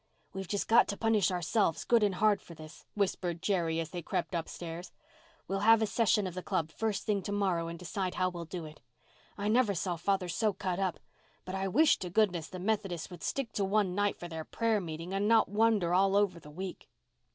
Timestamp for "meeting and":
14.81-15.27